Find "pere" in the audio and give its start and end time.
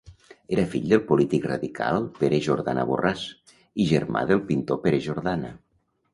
2.23-2.39, 4.89-5.05